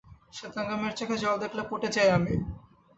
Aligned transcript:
শ্বেতাঙ্গ 0.33 0.71
মেয়ের 0.79 0.97
চোখে 0.99 1.15
জল 1.23 1.35
দেখলে 1.43 1.61
পটে 1.69 1.89
যাই 1.95 2.09
আমি। 2.17 2.33